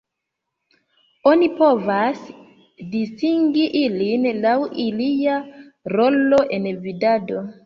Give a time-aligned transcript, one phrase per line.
[1.31, 2.23] Oni povas
[2.95, 4.55] distingi ilin laŭ
[4.87, 5.37] ilia
[5.97, 7.47] rolo en vidado.